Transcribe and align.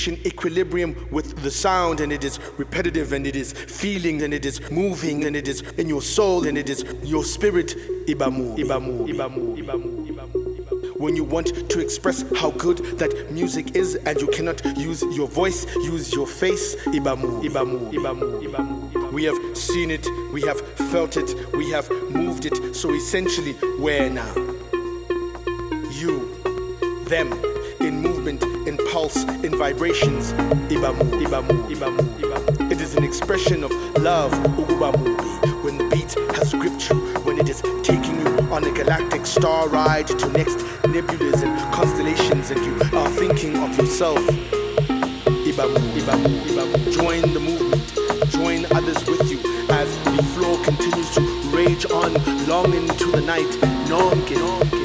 reaching 0.00 0.26
equilibrium 0.26 0.96
with 1.10 1.36
the 1.42 1.50
sound 1.50 2.00
and 2.00 2.10
it 2.10 2.24
is 2.24 2.38
repetitive 2.56 3.12
and 3.12 3.26
it 3.26 3.36
is 3.36 3.52
feeling 3.52 4.22
and 4.22 4.32
it 4.32 4.46
is 4.46 4.58
moving 4.70 5.24
and 5.26 5.36
it 5.36 5.46
is 5.46 5.60
in 5.76 5.90
your 5.90 6.00
soul 6.00 6.46
and 6.46 6.56
it 6.56 6.70
is 6.70 6.84
your 7.02 7.22
spirit 7.22 7.76
ibamu 8.06 8.56
ibamu 8.58 9.06
ibamu 9.08 9.56
ibamu 9.58 10.06
ibamu 10.08 10.96
when 10.98 11.14
you 11.14 11.24
want 11.24 11.68
to 11.68 11.80
express 11.80 12.24
how 12.34 12.50
good 12.52 12.78
that 12.98 13.30
music 13.30 13.76
is 13.76 13.96
and 14.06 14.18
you 14.22 14.26
cannot 14.28 14.64
use 14.78 15.02
your 15.14 15.28
voice 15.28 15.66
use 15.92 16.14
your 16.14 16.26
face 16.26 16.76
ibamu 16.94 17.42
ibamu 17.44 17.92
ibamu 17.92 18.42
ibamu 18.42 19.12
we 19.12 19.24
have 19.24 19.38
seen 19.54 19.90
it 19.90 20.06
we 20.32 20.40
have 20.40 20.62
felt 20.90 21.18
it 21.18 21.36
we 21.52 21.70
have 21.70 21.90
moved 22.08 22.46
it 22.46 22.74
so 22.74 22.94
essentially 22.94 23.52
where 23.78 24.08
now 24.08 24.34
you 25.90 26.34
them 27.04 27.49
pulse 28.90 29.22
in 29.44 29.56
vibrations. 29.56 30.32
Ibamu, 30.68 31.22
Ibamu, 31.22 31.70
Ibamu, 31.70 32.02
Ibamu. 32.18 32.72
It 32.72 32.80
is 32.80 32.96
an 32.96 33.04
expression 33.04 33.62
of 33.62 33.70
love, 33.98 34.32
when 35.62 35.78
the 35.78 35.88
beat 35.90 36.12
has 36.36 36.52
gripped 36.52 36.90
you, 36.90 36.96
when 37.22 37.38
it 37.38 37.48
is 37.48 37.62
taking 37.84 38.18
you 38.20 38.26
on 38.50 38.64
a 38.64 38.72
galactic 38.72 39.26
star 39.26 39.68
ride 39.68 40.08
to 40.08 40.28
next 40.30 40.58
nebulas 40.92 41.42
and 41.42 41.72
constellations, 41.72 42.50
and 42.50 42.64
you 42.66 42.74
are 42.98 43.08
thinking 43.10 43.56
of 43.62 43.76
yourself. 43.78 44.18
Ibamu, 45.50 45.78
Ibamu, 46.00 46.40
Ibamu. 46.50 46.92
Join 46.92 47.22
the 47.32 47.40
movement, 47.40 48.30
join 48.32 48.66
others 48.76 49.06
with 49.06 49.30
you 49.30 49.38
as 49.70 49.88
the 50.04 50.22
floor 50.34 50.58
continues 50.64 51.14
to 51.14 51.20
rage 51.54 51.86
on 51.86 52.12
long 52.48 52.74
into 52.74 53.06
the 53.12 53.20
night. 53.20 53.50
Nonke, 53.88 54.34
nonke. 54.36 54.79